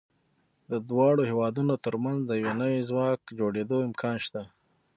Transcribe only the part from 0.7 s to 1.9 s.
د دواړو هېوادونو